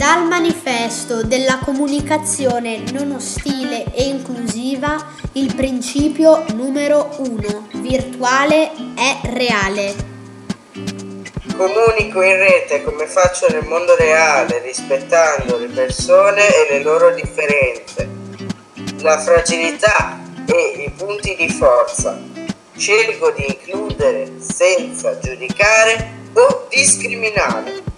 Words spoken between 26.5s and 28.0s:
discriminare.